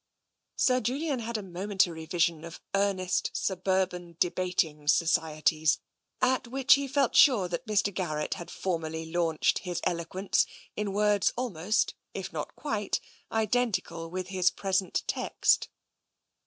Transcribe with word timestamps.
*' 0.33 0.45
Sir 0.55 0.79
Julian 0.81 1.19
had 1.19 1.37
a 1.37 1.43
momentary 1.43 2.07
vision 2.07 2.43
of 2.43 2.59
earnest 2.73 3.29
sub 3.35 3.67
urban 3.67 4.17
debating 4.19 4.87
societies, 4.87 5.77
at 6.19 6.47
which 6.47 6.73
he 6.73 6.87
felt 6.87 7.15
sure 7.15 7.47
that 7.47 7.67
Mr. 7.67 7.93
Garrett 7.93 8.33
had 8.33 8.49
formerly 8.49 9.11
launched 9.11 9.59
his 9.59 9.79
eloquence, 9.83 10.47
in 10.75 10.91
words 10.91 11.31
almost, 11.37 11.93
if 12.15 12.33
not 12.33 12.55
quite, 12.55 12.99
identical 13.31 14.09
with 14.09 14.29
his 14.29 14.49
present 14.49 15.03
text. 15.05 15.69